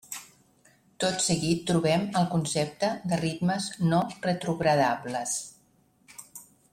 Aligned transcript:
Tot 1.03 1.19
seguit 1.25 1.59
trobem 1.71 2.07
el 2.21 2.25
concepte 2.33 2.89
de 3.13 3.21
ritmes 3.21 3.67
no 3.93 4.01
retrogradables. 4.27 5.37